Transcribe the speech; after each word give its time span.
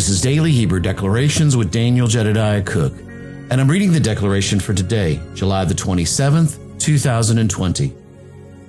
This 0.00 0.08
is 0.08 0.22
Daily 0.22 0.50
Hebrew 0.50 0.80
Declarations 0.80 1.58
with 1.58 1.70
Daniel 1.70 2.06
Jedediah 2.06 2.62
Cook, 2.62 2.94
and 2.96 3.60
I'm 3.60 3.70
reading 3.70 3.92
the 3.92 4.00
declaration 4.00 4.58
for 4.58 4.72
today, 4.72 5.20
July 5.34 5.66
the 5.66 5.74
27th, 5.74 6.80
2020. 6.80 7.92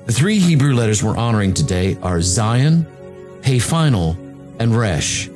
The 0.07 0.11
three 0.11 0.39
Hebrew 0.39 0.73
letters 0.73 1.01
we're 1.01 1.15
honoring 1.15 1.53
today 1.53 1.95
are 2.01 2.17
Zayin, 2.17 2.85
Hey 3.45 3.59
Final, 3.59 4.17
and 4.59 4.75
Resh. 4.75 5.29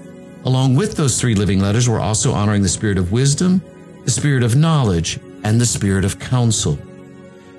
Along 0.43 0.75
with 0.75 0.97
those 0.97 1.17
three 1.17 1.33
living 1.33 1.61
letters, 1.61 1.87
we're 1.87 2.01
also 2.01 2.33
honoring 2.33 2.61
the 2.61 2.67
spirit 2.67 2.97
of 2.97 3.13
wisdom, 3.13 3.61
the 4.03 4.11
spirit 4.11 4.43
of 4.43 4.53
knowledge, 4.53 5.17
and 5.45 5.61
the 5.61 5.65
spirit 5.65 6.03
of 6.03 6.19
counsel. 6.19 6.77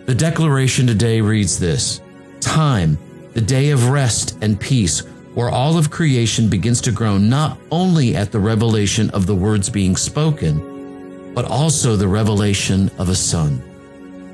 The 0.05 0.15
declaration 0.15 0.87
today 0.87 1.23
reads 1.23 1.59
this 1.59 2.03
Time, 2.41 2.99
the 3.33 3.41
day 3.41 3.71
of 3.71 3.89
rest 3.89 4.37
and 4.43 4.61
peace, 4.61 5.05
where 5.37 5.51
all 5.51 5.77
of 5.77 5.91
creation 5.91 6.49
begins 6.49 6.81
to 6.81 6.91
groan 6.91 7.29
not 7.29 7.59
only 7.71 8.17
at 8.17 8.33
the 8.33 8.41
revelation 8.41 9.11
of 9.11 9.27
the 9.27 9.35
words 9.35 9.69
being 9.69 9.95
spoken, 9.95 11.35
but 11.35 11.45
also 11.45 11.95
the 11.95 12.09
revelation 12.09 12.91
of 12.97 13.11
a 13.11 13.15
son. 13.15 13.63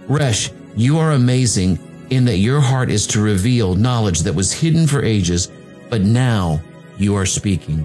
Resh, 0.06 0.52
you 0.76 0.98
are 1.00 1.10
amazing 1.10 1.76
in 2.10 2.24
that 2.26 2.36
your 2.36 2.60
heart 2.60 2.88
is 2.88 3.04
to 3.08 3.20
reveal 3.20 3.74
knowledge 3.74 4.20
that 4.20 4.32
was 4.32 4.52
hidden 4.52 4.86
for 4.86 5.02
ages, 5.02 5.50
but 5.90 6.02
now 6.02 6.60
you 6.98 7.16
are 7.16 7.26
speaking. 7.26 7.84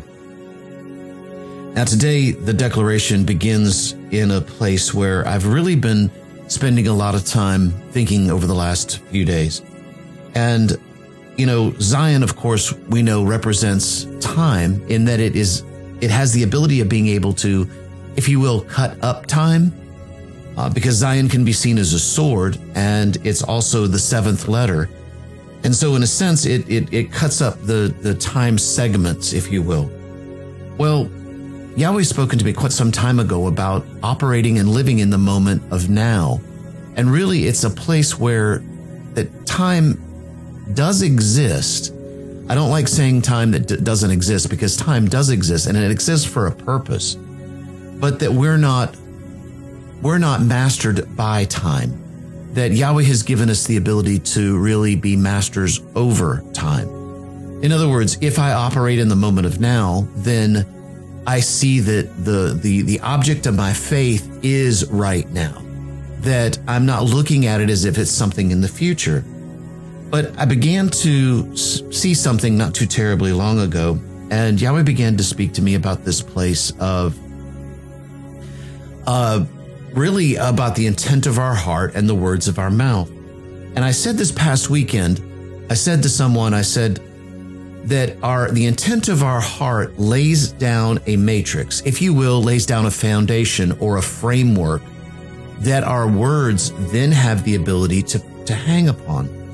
Now, 1.73 1.85
today, 1.85 2.33
the 2.33 2.53
declaration 2.53 3.25
begins 3.25 3.93
in 4.11 4.29
a 4.29 4.41
place 4.41 4.93
where 4.93 5.27
I've 5.27 5.47
really 5.47 5.75
been 5.75 6.11
spending 6.49 6.87
a 6.87 6.93
lot 6.93 7.15
of 7.15 7.25
time 7.25 7.71
thinking 7.89 8.29
over 8.29 8.45
the 8.45 8.53
last 8.53 8.99
few 9.05 9.25
days. 9.25 9.63
And, 10.35 10.77
you 11.37 11.45
know, 11.45 11.71
Zayin, 11.71 12.23
of 12.23 12.35
course, 12.35 12.73
we 12.73 13.03
know 13.03 13.23
represents 13.23 14.05
time 14.19 14.83
in 14.89 15.05
that 15.05 15.19
it 15.19 15.35
is, 15.35 15.63
it 16.01 16.09
has 16.09 16.33
the 16.33 16.43
ability 16.43 16.81
of 16.81 16.89
being 16.89 17.07
able 17.07 17.31
to, 17.33 17.69
if 18.15 18.27
you 18.27 18.39
will, 18.39 18.61
cut 18.61 19.01
up 19.03 19.27
time 19.27 19.71
uh, 20.57 20.67
because 20.69 21.01
Zayin 21.01 21.29
can 21.29 21.45
be 21.45 21.53
seen 21.53 21.77
as 21.77 21.93
a 21.93 21.99
sword 21.99 22.57
and 22.73 23.17
it's 23.25 23.43
also 23.43 23.85
the 23.85 23.99
seventh 23.99 24.47
letter. 24.47 24.89
And 25.63 25.75
so, 25.75 25.95
in 25.95 26.03
a 26.03 26.07
sense, 26.07 26.45
it, 26.45 26.67
it, 26.69 26.91
it 26.91 27.11
cuts 27.11 27.41
up 27.41 27.61
the, 27.61 27.93
the 28.01 28.15
time 28.15 28.57
segments, 28.57 29.33
if 29.33 29.51
you 29.51 29.61
will. 29.61 29.91
Well, 30.77 31.09
Yahweh's 31.75 32.09
spoken 32.09 32.39
to 32.39 32.45
me 32.45 32.53
quite 32.53 32.71
some 32.71 32.91
time 32.91 33.19
ago 33.19 33.47
about 33.47 33.85
operating 34.01 34.57
and 34.57 34.69
living 34.69 34.99
in 34.99 35.09
the 35.11 35.17
moment 35.17 35.61
of 35.71 35.89
now. 35.89 36.41
And 36.95 37.11
really, 37.11 37.45
it's 37.45 37.63
a 37.63 37.69
place 37.69 38.17
where 38.17 38.63
that 39.13 39.45
time 39.45 40.01
does 40.73 41.01
exist. 41.01 41.93
I 42.49 42.55
don't 42.55 42.69
like 42.69 42.87
saying 42.87 43.23
time 43.23 43.51
that 43.51 43.67
d- 43.67 43.77
doesn't 43.77 44.11
exist 44.11 44.49
because 44.49 44.77
time 44.77 45.07
does 45.07 45.29
exist 45.29 45.67
and 45.67 45.77
it 45.77 45.91
exists 45.91 46.25
for 46.25 46.47
a 46.47 46.51
purpose, 46.51 47.15
but 47.15 48.19
that 48.19 48.31
we're 48.31 48.57
not 48.57 48.95
we're 50.01 50.19
not 50.19 50.41
mastered 50.41 51.15
by 51.15 51.45
time, 51.45 52.53
that 52.53 52.71
Yahweh 52.71 53.03
has 53.03 53.23
given 53.23 53.49
us 53.49 53.65
the 53.65 53.77
ability 53.77 54.19
to 54.19 54.57
really 54.59 54.95
be 54.95 55.15
masters 55.15 55.81
over 55.95 56.43
time. 56.53 56.87
In 57.63 57.71
other 57.71 57.89
words, 57.89 58.17
if 58.21 58.37
I 58.37 58.53
operate 58.53 58.99
in 58.99 59.09
the 59.09 59.15
moment 59.15 59.47
of 59.47 59.59
now, 59.59 60.07
then 60.17 60.65
I 61.25 61.39
see 61.39 61.79
that 61.79 62.23
the, 62.23 62.57
the, 62.61 62.83
the 62.83 62.99
object 62.99 63.47
of 63.47 63.55
my 63.55 63.73
faith 63.73 64.39
is 64.43 64.89
right 64.91 65.27
now, 65.31 65.61
that 66.19 66.59
I'm 66.67 66.85
not 66.85 67.03
looking 67.05 67.47
at 67.47 67.59
it 67.59 67.69
as 67.69 67.83
if 67.83 67.97
it's 67.97 68.11
something 68.11 68.51
in 68.51 68.61
the 68.61 68.67
future. 68.67 69.25
But 70.09 70.37
I 70.39 70.45
began 70.45 70.89
to 70.89 71.55
see 71.55 72.13
something 72.13 72.57
not 72.57 72.73
too 72.73 72.85
terribly 72.85 73.33
long 73.33 73.59
ago, 73.59 73.99
and 74.29 74.59
Yahweh 74.59 74.83
began 74.83 75.17
to 75.17 75.23
speak 75.23 75.53
to 75.53 75.61
me 75.61 75.75
about 75.75 76.05
this 76.05 76.21
place 76.21 76.71
of 76.79 77.17
uh, 79.05 79.45
really 79.93 80.35
about 80.35 80.75
the 80.75 80.85
intent 80.85 81.27
of 81.27 81.39
our 81.39 81.55
heart 81.55 81.95
and 81.95 82.07
the 82.07 82.15
words 82.15 82.47
of 82.47 82.59
our 82.59 82.69
mouth. 82.69 83.09
And 83.09 83.79
I 83.79 83.91
said 83.91 84.17
this 84.17 84.31
past 84.31 84.69
weekend, 84.69 85.21
I 85.69 85.73
said 85.73 86.03
to 86.03 86.09
someone, 86.09 86.53
I 86.53 86.61
said 86.61 87.01
that 87.85 88.17
our 88.21 88.51
the 88.51 88.65
intent 88.65 89.07
of 89.07 89.23
our 89.23 89.39
heart 89.39 89.97
lays 89.97 90.51
down 90.51 90.99
a 91.07 91.15
matrix, 91.15 91.81
if 91.81 92.01
you 92.01 92.13
will, 92.13 92.41
lays 92.41 92.65
down 92.65 92.85
a 92.85 92.91
foundation 92.91 93.71
or 93.79 93.97
a 93.97 94.01
framework 94.01 94.81
that 95.59 95.83
our 95.83 96.07
words 96.07 96.71
then 96.91 97.11
have 97.11 97.43
the 97.43 97.55
ability 97.55 98.03
to, 98.03 98.19
to 98.45 98.53
hang 98.53 98.89
upon. 98.89 99.46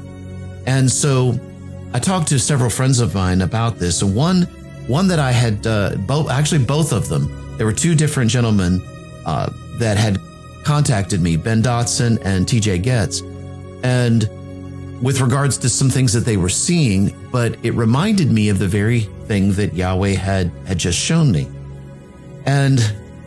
And 0.65 0.89
so 0.89 1.39
I 1.93 1.99
talked 1.99 2.27
to 2.29 2.39
several 2.39 2.69
friends 2.69 2.99
of 2.99 3.13
mine 3.13 3.41
about 3.41 3.77
this. 3.77 4.01
And 4.01 4.15
one, 4.15 4.43
one 4.87 5.07
that 5.07 5.19
I 5.19 5.31
had, 5.31 5.65
uh, 5.67 5.95
both, 5.95 6.29
actually 6.29 6.65
both 6.65 6.91
of 6.91 7.09
them, 7.09 7.57
there 7.57 7.65
were 7.65 7.73
two 7.73 7.95
different 7.95 8.31
gentlemen, 8.31 8.81
uh, 9.25 9.51
that 9.79 9.97
had 9.97 10.17
contacted 10.63 11.21
me, 11.21 11.37
Ben 11.37 11.61
Dotson 11.61 12.19
and 12.23 12.45
TJ 12.45 12.83
Getz, 12.83 13.21
and 13.83 14.29
with 15.01 15.19
regards 15.19 15.57
to 15.57 15.69
some 15.69 15.89
things 15.89 16.13
that 16.13 16.21
they 16.21 16.37
were 16.37 16.49
seeing, 16.49 17.13
but 17.31 17.57
it 17.63 17.73
reminded 17.73 18.31
me 18.31 18.47
of 18.47 18.57
the 18.57 18.67
very 18.67 19.01
thing 19.27 19.51
that 19.53 19.73
Yahweh 19.73 20.11
had, 20.11 20.49
had 20.65 20.77
just 20.77 20.97
shown 20.97 21.31
me. 21.31 21.47
And 22.45 22.79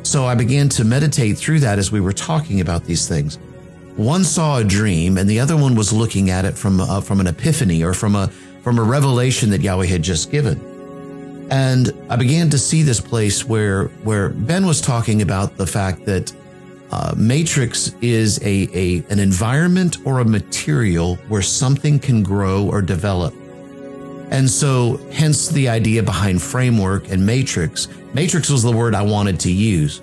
so 0.02 0.24
I 0.24 0.34
began 0.34 0.70
to 0.70 0.84
meditate 0.84 1.36
through 1.36 1.60
that 1.60 1.78
as 1.78 1.92
we 1.92 2.00
were 2.00 2.14
talking 2.14 2.62
about 2.62 2.84
these 2.84 3.06
things. 3.06 3.38
One 3.96 4.24
saw 4.24 4.58
a 4.58 4.64
dream 4.64 5.18
and 5.18 5.28
the 5.28 5.40
other 5.40 5.56
one 5.56 5.74
was 5.74 5.92
looking 5.92 6.30
at 6.30 6.44
it 6.44 6.56
from, 6.56 6.80
uh, 6.80 7.00
from 7.00 7.20
an 7.20 7.26
epiphany 7.26 7.82
or 7.82 7.94
from 7.94 8.14
a, 8.14 8.28
from 8.62 8.78
a 8.78 8.82
revelation 8.82 9.50
that 9.50 9.62
Yahweh 9.62 9.86
had 9.86 10.02
just 10.02 10.30
given. 10.30 10.60
And 11.50 11.92
I 12.10 12.16
began 12.16 12.50
to 12.50 12.58
see 12.58 12.82
this 12.82 13.00
place 13.00 13.44
where, 13.44 13.84
where 14.04 14.30
Ben 14.30 14.66
was 14.66 14.80
talking 14.80 15.22
about 15.22 15.56
the 15.56 15.66
fact 15.66 16.04
that 16.06 16.32
uh, 16.90 17.14
matrix 17.16 17.94
is 18.00 18.38
a, 18.42 18.68
a 18.72 19.04
an 19.10 19.18
environment 19.18 19.98
or 20.04 20.20
a 20.20 20.24
material 20.24 21.16
where 21.28 21.42
something 21.42 21.98
can 21.98 22.22
grow 22.22 22.66
or 22.66 22.80
develop. 22.80 23.34
And 24.30 24.48
so, 24.50 24.96
hence 25.12 25.48
the 25.48 25.68
idea 25.68 26.02
behind 26.02 26.42
framework 26.42 27.10
and 27.10 27.24
matrix. 27.24 27.88
Matrix 28.12 28.50
was 28.50 28.62
the 28.62 28.72
word 28.72 28.94
I 28.94 29.02
wanted 29.02 29.38
to 29.40 29.52
use. 29.52 30.00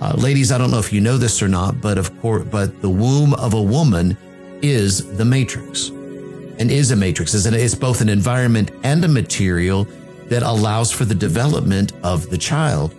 Uh, 0.00 0.14
ladies, 0.16 0.52
I 0.52 0.58
don't 0.58 0.70
know 0.70 0.78
if 0.78 0.92
you 0.92 1.00
know 1.00 1.16
this 1.16 1.42
or 1.42 1.48
not, 1.48 1.80
but 1.80 1.98
of 1.98 2.20
course, 2.20 2.44
but 2.44 2.80
the 2.82 2.90
womb 2.90 3.34
of 3.34 3.54
a 3.54 3.62
woman 3.62 4.16
is 4.62 5.16
the 5.16 5.24
matrix 5.24 5.88
and 5.88 6.70
is 6.70 6.90
a 6.90 6.96
matrix. 6.96 7.34
It's 7.34 7.74
both 7.74 8.00
an 8.00 8.08
environment 8.08 8.70
and 8.84 9.04
a 9.04 9.08
material 9.08 9.84
that 10.26 10.42
allows 10.42 10.92
for 10.92 11.04
the 11.04 11.14
development 11.14 11.92
of 12.02 12.30
the 12.30 12.38
child. 12.38 12.94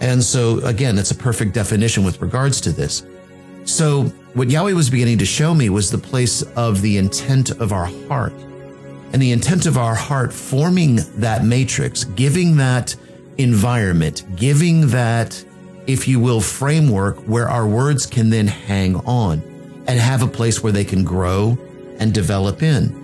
And 0.00 0.22
so 0.22 0.58
again, 0.60 0.94
that's 0.96 1.10
a 1.10 1.16
perfect 1.16 1.54
definition 1.54 2.04
with 2.04 2.20
regards 2.20 2.60
to 2.62 2.72
this. 2.72 3.04
So 3.64 4.04
what 4.34 4.50
Yahweh 4.50 4.72
was 4.72 4.90
beginning 4.90 5.18
to 5.18 5.26
show 5.26 5.54
me 5.54 5.70
was 5.70 5.90
the 5.90 5.98
place 5.98 6.42
of 6.56 6.82
the 6.82 6.98
intent 6.98 7.50
of 7.50 7.72
our 7.72 7.86
heart 8.08 8.32
and 9.12 9.20
the 9.20 9.32
intent 9.32 9.66
of 9.66 9.76
our 9.76 9.94
heart 9.94 10.32
forming 10.32 11.00
that 11.16 11.44
matrix, 11.44 12.04
giving 12.04 12.56
that 12.58 12.94
environment, 13.38 14.24
giving 14.36 14.86
that, 14.88 15.44
if 15.88 16.06
you 16.06 16.20
will, 16.20 16.40
framework 16.40 17.16
where 17.20 17.48
our 17.48 17.66
words 17.66 18.04
can 18.06 18.28
then 18.28 18.46
hang 18.46 18.94
on 19.06 19.42
and 19.88 19.98
have 19.98 20.22
a 20.22 20.26
place 20.26 20.62
where 20.62 20.72
they 20.72 20.84
can 20.84 21.02
grow 21.02 21.58
and 21.98 22.12
develop 22.12 22.62
in. 22.62 22.94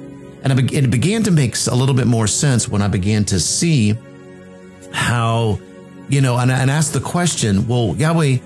And 0.45 0.71
it 0.71 0.91
began 0.91 1.23
to 1.23 1.31
make 1.31 1.57
a 1.67 1.75
little 1.75 1.95
bit 1.95 2.07
more 2.07 2.27
sense 2.27 2.69
when 2.69 2.83
I 2.83 2.89
began 2.89 3.25
to 3.27 3.41
see 3.41 3.97
how, 4.93 5.59
you 6.11 6.21
know, 6.21 6.37
and, 6.37 6.51
and 6.51 6.71
ask 6.71 6.93
the 6.93 7.01
question, 7.01 7.67
well, 7.67 7.97
Yahweh, 7.97 8.37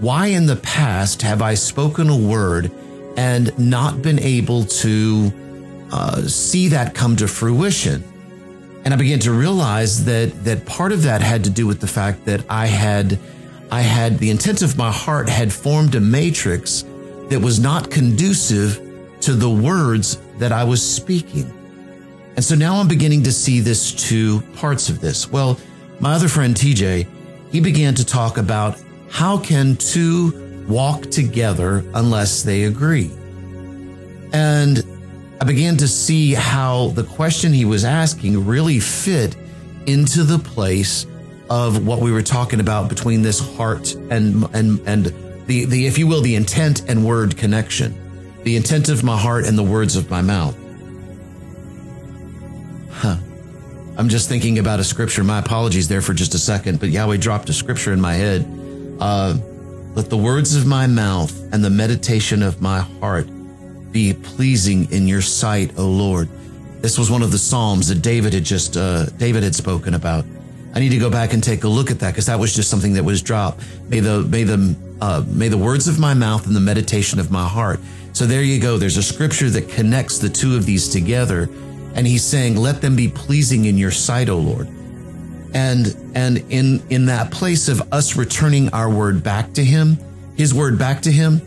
why 0.00 0.26
in 0.26 0.44
the 0.44 0.56
past 0.56 1.22
have 1.22 1.40
I 1.40 1.54
spoken 1.54 2.10
a 2.10 2.16
word 2.16 2.70
and 3.16 3.58
not 3.58 4.02
been 4.02 4.18
able 4.18 4.64
to 4.64 5.32
uh, 5.90 6.22
see 6.26 6.68
that 6.68 6.94
come 6.94 7.16
to 7.16 7.26
fruition? 7.26 8.04
And 8.84 8.92
I 8.92 8.98
began 8.98 9.18
to 9.20 9.32
realize 9.32 10.04
that 10.04 10.44
that 10.44 10.66
part 10.66 10.92
of 10.92 11.04
that 11.04 11.22
had 11.22 11.44
to 11.44 11.50
do 11.50 11.66
with 11.66 11.80
the 11.80 11.86
fact 11.86 12.26
that 12.26 12.44
I 12.50 12.66
had 12.66 13.18
I 13.70 13.82
had 13.82 14.18
the 14.18 14.30
intent 14.30 14.62
of 14.62 14.78
my 14.78 14.90
heart 14.90 15.28
had 15.28 15.52
formed 15.52 15.94
a 15.94 16.00
matrix 16.00 16.84
that 17.28 17.40
was 17.40 17.60
not 17.60 17.90
conducive 17.90 18.80
to 19.20 19.34
the 19.34 19.50
words 19.50 20.18
that 20.38 20.52
I 20.52 20.64
was 20.64 20.80
speaking. 20.80 21.52
And 22.36 22.44
so 22.44 22.54
now 22.54 22.76
I'm 22.76 22.88
beginning 22.88 23.24
to 23.24 23.32
see 23.32 23.60
this 23.60 23.92
two 23.92 24.40
parts 24.54 24.88
of 24.88 25.00
this. 25.00 25.30
Well, 25.30 25.58
my 26.00 26.14
other 26.14 26.28
friend 26.28 26.54
TJ, 26.54 27.06
he 27.50 27.60
began 27.60 27.94
to 27.96 28.06
talk 28.06 28.38
about 28.38 28.80
how 29.10 29.38
can 29.38 29.76
two 29.76 30.64
walk 30.68 31.02
together 31.10 31.84
unless 31.94 32.42
they 32.42 32.64
agree? 32.64 33.10
And 34.32 34.84
I 35.40 35.44
began 35.44 35.76
to 35.78 35.88
see 35.88 36.34
how 36.34 36.88
the 36.88 37.04
question 37.04 37.52
he 37.52 37.64
was 37.64 37.84
asking 37.84 38.46
really 38.46 38.80
fit 38.80 39.36
into 39.86 40.22
the 40.22 40.38
place 40.38 41.06
of 41.50 41.86
what 41.86 42.00
we 42.00 42.12
were 42.12 42.22
talking 42.22 42.60
about 42.60 42.88
between 42.88 43.22
this 43.22 43.38
heart 43.56 43.94
and 43.94 44.44
and 44.54 44.80
and 44.86 45.06
the 45.46 45.64
the 45.64 45.86
if 45.86 45.98
you 45.98 46.06
will 46.06 46.20
the 46.20 46.34
intent 46.34 46.88
and 46.88 47.04
word 47.04 47.36
connection 47.36 48.08
the 48.44 48.56
intent 48.56 48.88
of 48.88 49.04
my 49.04 49.16
heart 49.16 49.46
and 49.46 49.58
the 49.58 49.62
words 49.62 49.96
of 49.96 50.10
my 50.10 50.22
mouth. 50.22 50.56
Huh. 52.90 53.16
I'm 53.96 54.08
just 54.08 54.28
thinking 54.28 54.58
about 54.58 54.80
a 54.80 54.84
scripture. 54.84 55.24
My 55.24 55.38
apologies 55.38 55.88
there 55.88 56.00
for 56.00 56.14
just 56.14 56.34
a 56.34 56.38
second, 56.38 56.80
but 56.80 56.88
Yahweh 56.88 57.16
dropped 57.16 57.48
a 57.48 57.52
scripture 57.52 57.92
in 57.92 58.00
my 58.00 58.14
head. 58.14 58.46
Uh, 59.00 59.36
let 59.94 60.08
the 60.08 60.16
words 60.16 60.54
of 60.54 60.66
my 60.66 60.86
mouth 60.86 61.36
and 61.52 61.64
the 61.64 61.70
meditation 61.70 62.42
of 62.42 62.62
my 62.62 62.80
heart 62.80 63.28
be 63.92 64.14
pleasing 64.14 64.90
in 64.92 65.08
your 65.08 65.20
sight, 65.20 65.78
O 65.78 65.86
Lord. 65.86 66.28
This 66.80 66.96
was 66.98 67.10
one 67.10 67.22
of 67.22 67.32
the 67.32 67.38
Psalms 67.38 67.88
that 67.88 68.02
David 68.02 68.32
had 68.32 68.44
just, 68.44 68.76
uh, 68.76 69.06
David 69.18 69.42
had 69.42 69.54
spoken 69.54 69.94
about. 69.94 70.24
I 70.74 70.80
need 70.80 70.90
to 70.90 70.98
go 70.98 71.10
back 71.10 71.32
and 71.32 71.42
take 71.42 71.64
a 71.64 71.68
look 71.68 71.90
at 71.90 72.00
that 72.00 72.12
because 72.12 72.26
that 72.26 72.38
was 72.38 72.54
just 72.54 72.70
something 72.70 72.92
that 72.94 73.04
was 73.04 73.22
dropped. 73.22 73.62
May 73.88 74.00
the, 74.00 74.22
may 74.22 74.44
the, 74.44 74.76
uh, 75.00 75.24
may 75.26 75.48
the 75.48 75.58
words 75.58 75.88
of 75.88 75.98
my 75.98 76.14
mouth 76.14 76.46
and 76.46 76.54
the 76.54 76.60
meditation 76.60 77.18
of 77.18 77.30
my 77.30 77.46
heart. 77.46 77.80
So 78.12 78.26
there 78.26 78.42
you 78.42 78.60
go. 78.60 78.78
There's 78.78 78.96
a 78.96 79.02
scripture 79.02 79.48
that 79.50 79.68
connects 79.68 80.18
the 80.18 80.28
two 80.28 80.56
of 80.56 80.66
these 80.66 80.88
together. 80.88 81.48
And 81.94 82.06
he's 82.06 82.24
saying, 82.24 82.56
let 82.56 82.80
them 82.80 82.96
be 82.96 83.08
pleasing 83.08 83.64
in 83.64 83.78
your 83.78 83.90
sight, 83.90 84.28
O 84.28 84.38
Lord. 84.38 84.68
And, 85.54 85.96
and 86.14 86.38
in, 86.50 86.82
in 86.90 87.06
that 87.06 87.30
place 87.30 87.68
of 87.68 87.92
us 87.92 88.16
returning 88.16 88.68
our 88.70 88.90
word 88.90 89.22
back 89.22 89.54
to 89.54 89.64
him, 89.64 89.96
his 90.36 90.52
word 90.52 90.78
back 90.78 91.02
to 91.02 91.12
him, 91.12 91.40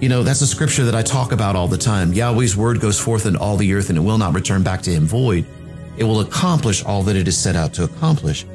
you 0.00 0.08
know, 0.08 0.22
that's 0.22 0.40
a 0.40 0.46
scripture 0.46 0.84
that 0.84 0.94
I 0.94 1.02
talk 1.02 1.32
about 1.32 1.56
all 1.56 1.66
the 1.66 1.78
time. 1.78 2.12
Yahweh's 2.12 2.56
word 2.56 2.80
goes 2.80 3.00
forth 3.00 3.26
in 3.26 3.36
all 3.36 3.56
the 3.56 3.74
earth 3.74 3.88
and 3.88 3.98
it 3.98 4.02
will 4.02 4.18
not 4.18 4.34
return 4.34 4.62
back 4.62 4.82
to 4.82 4.90
him 4.90 5.06
void. 5.06 5.44
It 5.96 6.04
will 6.04 6.20
accomplish 6.20 6.84
all 6.84 7.02
that 7.02 7.16
it 7.16 7.26
is 7.26 7.36
set 7.36 7.56
out 7.56 7.74
to 7.74 7.84
accomplish. 7.84 8.46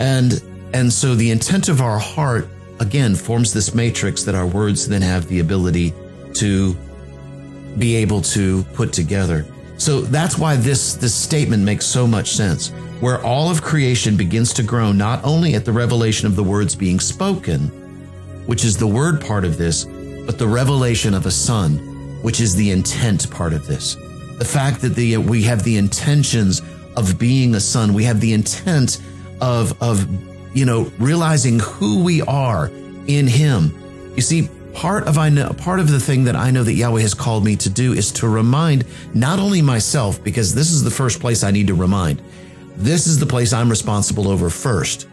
And, 0.00 0.42
and 0.72 0.92
so 0.92 1.14
the 1.14 1.30
intent 1.30 1.68
of 1.68 1.80
our 1.80 1.98
heart, 1.98 2.48
again, 2.80 3.14
forms 3.14 3.52
this 3.52 3.74
matrix 3.74 4.24
that 4.24 4.34
our 4.34 4.46
words 4.46 4.88
then 4.88 5.02
have 5.02 5.28
the 5.28 5.40
ability 5.40 5.94
to 6.34 6.74
be 7.78 7.94
able 7.96 8.22
to 8.22 8.64
put 8.74 8.92
together. 8.92 9.46
So 9.76 10.00
that's 10.00 10.36
why 10.36 10.56
this, 10.56 10.94
this 10.94 11.14
statement 11.14 11.62
makes 11.62 11.86
so 11.86 12.06
much 12.06 12.32
sense. 12.32 12.70
Where 13.00 13.22
all 13.24 13.50
of 13.50 13.62
creation 13.62 14.16
begins 14.16 14.52
to 14.54 14.62
grow, 14.62 14.92
not 14.92 15.24
only 15.24 15.54
at 15.54 15.64
the 15.64 15.72
revelation 15.72 16.26
of 16.26 16.36
the 16.36 16.44
words 16.44 16.74
being 16.74 17.00
spoken, 17.00 17.68
which 18.46 18.64
is 18.64 18.76
the 18.76 18.86
word 18.86 19.20
part 19.20 19.44
of 19.44 19.56
this, 19.56 19.84
but 20.26 20.38
the 20.38 20.46
revelation 20.46 21.14
of 21.14 21.26
a 21.26 21.30
son, 21.30 21.78
which 22.22 22.40
is 22.40 22.54
the 22.54 22.70
intent 22.70 23.30
part 23.30 23.52
of 23.52 23.66
this. 23.66 23.96
The 24.38 24.44
fact 24.44 24.80
that 24.82 24.94
the, 24.94 25.16
we 25.18 25.42
have 25.44 25.62
the 25.62 25.76
intentions 25.76 26.60
of 26.96 27.18
being 27.18 27.54
a 27.54 27.60
son. 27.60 27.94
We 27.94 28.04
have 28.04 28.20
the 28.20 28.32
intent 28.32 29.00
of, 29.40 29.80
of, 29.82 30.06
you 30.56 30.64
know, 30.64 30.90
realizing 30.98 31.58
who 31.60 32.02
we 32.02 32.22
are 32.22 32.70
in 33.06 33.26
him. 33.26 33.76
You 34.16 34.22
see, 34.22 34.48
part 34.74 35.06
of 35.06 35.18
I 35.18 35.28
know, 35.28 35.50
part 35.50 35.80
of 35.80 35.90
the 35.90 36.00
thing 36.00 36.24
that 36.24 36.36
I 36.36 36.50
know 36.50 36.62
that 36.62 36.74
Yahweh 36.74 37.00
has 37.00 37.14
called 37.14 37.44
me 37.44 37.56
to 37.56 37.70
do 37.70 37.92
is 37.92 38.12
to 38.12 38.28
remind 38.28 38.84
not 39.14 39.38
only 39.38 39.62
myself, 39.62 40.22
because 40.22 40.54
this 40.54 40.70
is 40.70 40.82
the 40.82 40.90
first 40.90 41.20
place 41.20 41.42
I 41.44 41.50
need 41.50 41.66
to 41.68 41.74
remind. 41.74 42.22
This 42.76 43.06
is 43.06 43.18
the 43.18 43.26
place 43.26 43.52
I'm 43.52 43.68
responsible 43.68 44.28
over 44.28 44.48
first. 44.48 45.08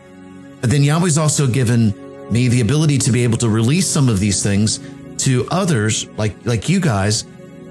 But 0.61 0.69
then 0.69 0.83
Yahweh's 0.83 1.17
also 1.17 1.47
given 1.47 1.93
me 2.31 2.47
the 2.47 2.61
ability 2.61 2.97
to 2.99 3.11
be 3.11 3.23
able 3.23 3.37
to 3.39 3.49
release 3.49 3.87
some 3.87 4.09
of 4.09 4.19
these 4.19 4.43
things 4.43 4.79
to 5.17 5.47
others 5.49 6.07
like 6.17 6.35
like 6.45 6.69
you 6.69 6.79
guys 6.79 7.25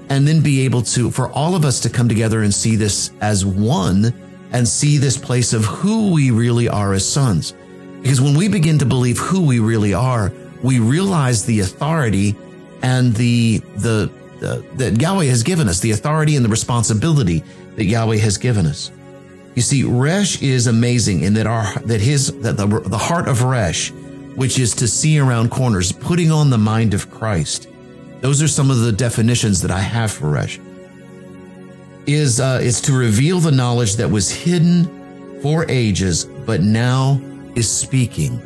and 0.09 0.27
then 0.27 0.41
be 0.41 0.61
able 0.61 0.81
to 0.81 1.11
for 1.11 1.29
all 1.31 1.55
of 1.55 1.63
us 1.63 1.79
to 1.81 1.89
come 1.89 2.09
together 2.09 2.43
and 2.43 2.53
see 2.53 2.75
this 2.75 3.11
as 3.21 3.45
one 3.45 4.13
and 4.51 4.67
see 4.67 4.97
this 4.97 5.17
place 5.17 5.53
of 5.53 5.65
who 5.65 6.11
we 6.11 6.31
really 6.31 6.67
are 6.67 6.93
as 6.93 7.07
sons 7.07 7.53
because 8.01 8.21
when 8.21 8.35
we 8.35 8.47
begin 8.47 8.77
to 8.77 8.85
believe 8.85 9.17
who 9.17 9.45
we 9.45 9.59
really 9.59 9.93
are 9.93 10.31
we 10.63 10.79
realize 10.79 11.45
the 11.45 11.59
authority 11.59 12.35
and 12.81 13.13
the 13.15 13.59
the, 13.77 14.11
that 14.75 15.01
Yahweh 15.01 15.25
has 15.25 15.41
given 15.41 15.67
us 15.67 15.79
the 15.79 15.91
authority 15.91 16.35
and 16.35 16.45
the 16.45 16.49
responsibility 16.49 17.43
that 17.75 17.85
Yahweh 17.85 18.17
has 18.17 18.37
given 18.37 18.65
us 18.65 18.91
you 19.55 19.61
see 19.61 19.83
Resh 19.83 20.41
is 20.41 20.67
amazing 20.67 21.21
in 21.21 21.33
that 21.33 21.47
our 21.47 21.73
that 21.79 22.01
his 22.01 22.31
that 22.41 22.57
the, 22.57 22.67
the 22.67 22.97
heart 22.97 23.27
of 23.27 23.43
Resh 23.43 23.91
which 24.37 24.59
is 24.59 24.75
to 24.75 24.87
see 24.87 25.17
around 25.17 25.49
corners, 25.49 25.91
putting 25.91 26.31
on 26.31 26.51
the 26.51 26.59
mind 26.59 26.93
of 26.93 27.09
Christ. 27.09 27.67
Those 28.21 28.43
are 28.43 28.47
some 28.47 28.69
of 28.69 28.81
the 28.81 28.91
definitions 28.91 29.63
that 29.63 29.71
I 29.71 29.79
have 29.79 30.11
for 30.11 30.29
Resh. 30.29 30.59
Is 32.07 32.39
uh, 32.39 32.59
is 32.63 32.79
to 32.81 32.93
reveal 32.93 33.39
the 33.39 33.51
knowledge 33.51 33.97
that 33.97 34.09
was 34.09 34.31
hidden 34.31 35.41
for 35.41 35.69
ages, 35.69 36.23
but 36.23 36.61
now 36.61 37.19
is 37.55 37.69
speaking. 37.69 38.41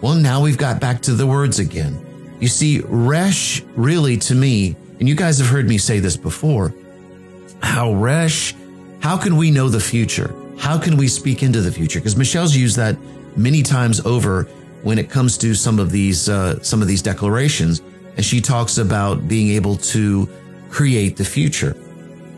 Well, 0.00 0.14
now 0.14 0.40
we've 0.40 0.56
got 0.56 0.80
back 0.80 1.02
to 1.02 1.12
the 1.14 1.26
words 1.26 1.58
again. 1.58 1.98
You 2.38 2.46
see, 2.46 2.80
Resh 2.84 3.62
really 3.74 4.16
to 4.18 4.34
me, 4.36 4.76
and 5.00 5.08
you 5.08 5.16
guys 5.16 5.38
have 5.38 5.48
heard 5.48 5.68
me 5.68 5.78
say 5.78 5.98
this 5.98 6.16
before, 6.16 6.72
how 7.60 7.92
Resh, 7.92 8.54
how 9.00 9.16
can 9.16 9.36
we 9.36 9.50
know 9.50 9.68
the 9.68 9.80
future? 9.80 10.32
How 10.56 10.78
can 10.78 10.96
we 10.96 11.08
speak 11.08 11.42
into 11.42 11.62
the 11.62 11.72
future? 11.72 11.98
Because 11.98 12.16
Michelle's 12.16 12.54
used 12.54 12.76
that 12.76 12.96
many 13.36 13.62
times 13.62 13.98
over 14.06 14.44
when 14.84 14.98
it 14.98 15.10
comes 15.10 15.36
to 15.38 15.54
some 15.54 15.80
of 15.80 15.90
these 15.90 16.28
uh, 16.28 16.62
some 16.62 16.82
of 16.82 16.88
these 16.88 17.02
declarations, 17.02 17.82
and 18.16 18.24
she 18.24 18.40
talks 18.40 18.78
about 18.78 19.26
being 19.26 19.50
able 19.56 19.76
to 19.76 20.28
create 20.70 21.16
the 21.16 21.24
future. 21.24 21.76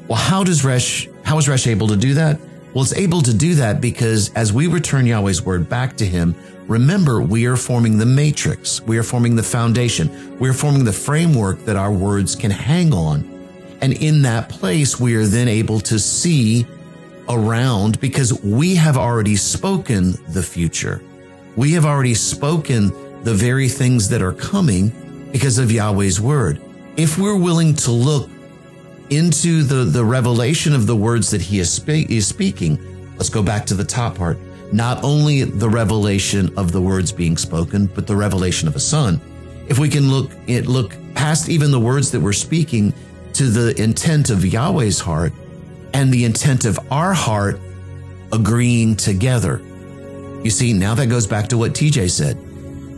Well, 0.08 0.18
how 0.18 0.42
does 0.42 0.64
Resh 0.64 1.08
how 1.22 1.36
is 1.36 1.48
Resh 1.48 1.66
able 1.66 1.88
to 1.88 1.96
do 1.96 2.14
that? 2.14 2.40
Well, 2.72 2.82
it's 2.82 2.94
able 2.94 3.20
to 3.22 3.34
do 3.34 3.54
that 3.56 3.82
because 3.82 4.32
as 4.32 4.52
we 4.52 4.66
return 4.66 5.04
Yahweh's 5.04 5.42
word 5.42 5.68
back 5.68 5.96
to 5.98 6.06
him, 6.06 6.34
remember 6.66 7.20
we 7.20 7.44
are 7.46 7.56
forming 7.56 7.98
the 7.98 8.06
matrix, 8.06 8.80
we 8.80 8.96
are 8.96 9.02
forming 9.02 9.36
the 9.36 9.42
foundation, 9.42 10.38
we 10.38 10.48
are 10.48 10.54
forming 10.54 10.84
the 10.84 10.92
framework 10.92 11.64
that 11.66 11.76
our 11.76 11.92
words 11.92 12.34
can 12.34 12.50
hang 12.50 12.94
on. 12.94 13.28
And 13.82 13.92
in 13.92 14.22
that 14.22 14.48
place, 14.48 14.98
we 14.98 15.14
are 15.16 15.26
then 15.26 15.48
able 15.48 15.80
to 15.80 15.98
see 15.98 16.66
around 17.28 18.00
because 18.00 18.42
we 18.42 18.74
have 18.76 18.96
already 18.96 19.36
spoken 19.36 20.14
the 20.28 20.42
future. 20.42 21.02
We 21.56 21.72
have 21.72 21.84
already 21.84 22.14
spoken 22.14 22.88
the 23.24 23.34
very 23.34 23.68
things 23.68 24.08
that 24.08 24.22
are 24.22 24.32
coming 24.32 25.28
because 25.32 25.58
of 25.58 25.70
Yahweh's 25.70 26.20
word. 26.20 26.60
If 26.96 27.18
we're 27.18 27.36
willing 27.36 27.74
to 27.74 27.90
look 27.90 28.30
into 29.10 29.62
the, 29.62 29.84
the 29.84 30.04
revelation 30.04 30.74
of 30.74 30.86
the 30.86 30.96
words 30.96 31.30
that 31.30 31.40
he 31.40 31.58
is, 31.58 31.72
spe- 31.72 32.10
is 32.10 32.26
speaking, 32.26 32.78
let's 33.16 33.28
go 33.30 33.42
back 33.42 33.66
to 33.66 33.74
the 33.74 33.84
top 33.84 34.16
part. 34.16 34.38
Not 34.72 35.02
only 35.02 35.44
the 35.44 35.68
revelation 35.68 36.56
of 36.58 36.72
the 36.72 36.80
words 36.80 37.10
being 37.10 37.36
spoken, 37.36 37.86
but 37.86 38.06
the 38.06 38.16
revelation 38.16 38.68
of 38.68 38.76
a 38.76 38.80
son. 38.80 39.20
If 39.68 39.78
we 39.78 39.88
can 39.88 40.10
look 40.10 40.30
it 40.46 40.66
look 40.66 40.94
past 41.14 41.48
even 41.48 41.70
the 41.70 41.80
words 41.80 42.10
that 42.12 42.20
we're 42.20 42.32
speaking 42.32 42.92
to 43.34 43.44
the 43.44 43.80
intent 43.80 44.30
of 44.30 44.44
Yahweh's 44.44 45.00
heart 45.00 45.32
and 45.94 46.12
the 46.12 46.24
intent 46.24 46.64
of 46.64 46.78
our 46.90 47.12
heart 47.12 47.60
agreeing 48.32 48.96
together. 48.96 49.60
You 50.42 50.50
see, 50.50 50.72
now 50.72 50.94
that 50.94 51.06
goes 51.06 51.26
back 51.26 51.48
to 51.48 51.58
what 51.58 51.72
TJ 51.72 52.10
said. 52.10 52.38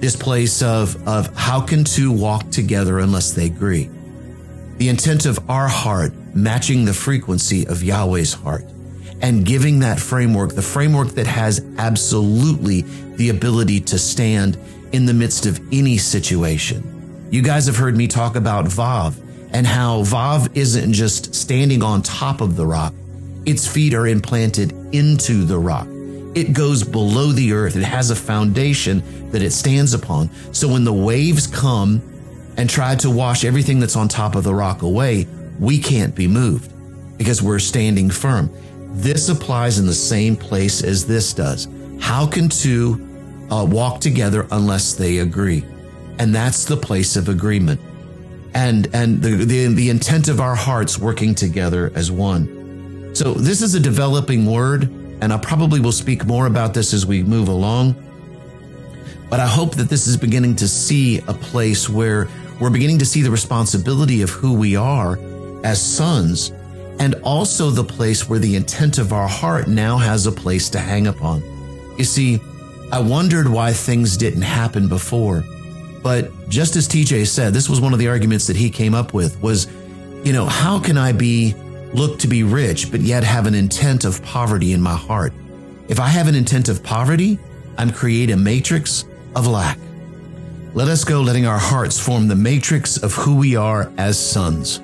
This 0.00 0.16
place 0.16 0.62
of, 0.62 1.06
of 1.06 1.34
how 1.36 1.60
can 1.60 1.84
two 1.84 2.10
walk 2.10 2.50
together 2.50 3.00
unless 3.00 3.32
they 3.32 3.46
agree? 3.46 3.90
The 4.80 4.88
intent 4.88 5.26
of 5.26 5.38
our 5.50 5.68
heart 5.68 6.14
matching 6.34 6.86
the 6.86 6.94
frequency 6.94 7.66
of 7.66 7.82
Yahweh's 7.82 8.32
heart 8.32 8.64
and 9.20 9.44
giving 9.44 9.80
that 9.80 10.00
framework, 10.00 10.54
the 10.54 10.62
framework 10.62 11.08
that 11.08 11.26
has 11.26 11.62
absolutely 11.76 12.80
the 13.16 13.28
ability 13.28 13.80
to 13.80 13.98
stand 13.98 14.56
in 14.92 15.04
the 15.04 15.12
midst 15.12 15.44
of 15.44 15.60
any 15.70 15.98
situation. 15.98 17.28
You 17.30 17.42
guys 17.42 17.66
have 17.66 17.76
heard 17.76 17.94
me 17.94 18.08
talk 18.08 18.36
about 18.36 18.64
Vav 18.64 19.20
and 19.52 19.66
how 19.66 20.00
Vav 20.00 20.56
isn't 20.56 20.94
just 20.94 21.34
standing 21.34 21.82
on 21.82 22.00
top 22.00 22.40
of 22.40 22.56
the 22.56 22.64
rock. 22.64 22.94
Its 23.44 23.66
feet 23.66 23.92
are 23.92 24.06
implanted 24.06 24.72
into 24.94 25.44
the 25.44 25.58
rock. 25.58 25.88
It 26.34 26.54
goes 26.54 26.84
below 26.84 27.32
the 27.32 27.52
earth. 27.52 27.76
It 27.76 27.82
has 27.82 28.10
a 28.10 28.16
foundation 28.16 29.30
that 29.30 29.42
it 29.42 29.50
stands 29.50 29.92
upon. 29.92 30.30
So 30.54 30.68
when 30.68 30.84
the 30.84 30.94
waves 30.94 31.46
come 31.46 32.00
and 32.56 32.68
try 32.68 32.94
to 32.96 33.10
wash 33.10 33.44
everything 33.44 33.80
that's 33.80 33.96
on 33.96 34.08
top 34.08 34.34
of 34.34 34.44
the 34.44 34.54
rock 34.54 34.82
away, 34.82 35.26
we 35.58 35.78
can't 35.78 36.14
be 36.14 36.26
moved 36.26 36.72
because 37.18 37.42
we're 37.42 37.58
standing 37.58 38.10
firm. 38.10 38.50
This 38.92 39.28
applies 39.28 39.78
in 39.78 39.86
the 39.86 39.94
same 39.94 40.36
place 40.36 40.82
as 40.82 41.06
this 41.06 41.32
does. 41.32 41.68
How 42.00 42.26
can 42.26 42.48
two 42.48 43.06
uh, 43.50 43.64
walk 43.64 44.00
together 44.00 44.46
unless 44.50 44.94
they 44.94 45.18
agree? 45.18 45.64
And 46.18 46.34
that's 46.34 46.64
the 46.64 46.76
place 46.76 47.16
of 47.16 47.28
agreement. 47.28 47.80
And, 48.54 48.88
and 48.94 49.22
the, 49.22 49.44
the, 49.44 49.66
the 49.66 49.90
intent 49.90 50.28
of 50.28 50.40
our 50.40 50.54
hearts 50.54 50.98
working 50.98 51.34
together 51.34 51.92
as 51.94 52.10
one. 52.10 53.14
So 53.14 53.32
this 53.32 53.62
is 53.62 53.74
a 53.74 53.80
developing 53.80 54.46
word 54.46 54.90
and 55.20 55.32
I 55.32 55.38
probably 55.38 55.80
will 55.80 55.92
speak 55.92 56.24
more 56.24 56.46
about 56.46 56.74
this 56.74 56.94
as 56.94 57.04
we 57.04 57.22
move 57.22 57.48
along. 57.48 57.94
But 59.28 59.38
I 59.38 59.46
hope 59.46 59.76
that 59.76 59.88
this 59.88 60.06
is 60.06 60.16
beginning 60.16 60.56
to 60.56 60.68
see 60.68 61.18
a 61.18 61.34
place 61.34 61.88
where 61.88 62.28
we're 62.60 62.70
beginning 62.70 62.98
to 62.98 63.06
see 63.06 63.22
the 63.22 63.30
responsibility 63.30 64.22
of 64.22 64.30
who 64.30 64.52
we 64.52 64.76
are 64.76 65.18
as 65.64 65.82
sons 65.82 66.52
and 66.98 67.14
also 67.22 67.70
the 67.70 67.82
place 67.82 68.28
where 68.28 68.38
the 68.38 68.56
intent 68.56 68.98
of 68.98 69.12
our 69.12 69.26
heart 69.26 69.66
now 69.66 69.96
has 69.96 70.26
a 70.26 70.32
place 70.32 70.68
to 70.68 70.78
hang 70.78 71.06
upon. 71.06 71.42
You 71.96 72.04
see, 72.04 72.40
I 72.92 73.00
wondered 73.00 73.48
why 73.48 73.72
things 73.72 74.16
didn't 74.16 74.42
happen 74.42 74.88
before. 74.88 75.42
But 76.02 76.30
just 76.48 76.76
as 76.76 76.86
TJ 76.86 77.26
said, 77.26 77.54
this 77.54 77.68
was 77.68 77.80
one 77.80 77.92
of 77.92 77.98
the 77.98 78.08
arguments 78.08 78.46
that 78.46 78.56
he 78.56 78.68
came 78.68 78.94
up 78.94 79.14
with 79.14 79.40
was, 79.40 79.66
you 80.24 80.32
know, 80.32 80.44
how 80.44 80.78
can 80.78 80.98
I 80.98 81.12
be 81.12 81.54
look 81.94 82.18
to 82.20 82.28
be 82.28 82.42
rich, 82.42 82.90
but 82.90 83.00
yet 83.00 83.24
have 83.24 83.46
an 83.46 83.54
intent 83.54 84.04
of 84.04 84.22
poverty 84.22 84.72
in 84.72 84.82
my 84.82 84.94
heart. 84.94 85.32
If 85.88 85.98
I 85.98 86.08
have 86.08 86.28
an 86.28 86.34
intent 86.34 86.68
of 86.68 86.82
poverty, 86.82 87.38
I'm 87.78 87.90
creating 87.90 88.34
a 88.34 88.38
matrix 88.38 89.04
of 89.34 89.46
lack. 89.46 89.78
Let 90.72 90.86
us 90.86 91.02
go 91.02 91.20
letting 91.20 91.46
our 91.46 91.58
hearts 91.58 91.98
form 91.98 92.28
the 92.28 92.36
matrix 92.36 92.96
of 92.96 93.12
who 93.12 93.34
we 93.34 93.56
are 93.56 93.90
as 93.98 94.16
sons. 94.16 94.80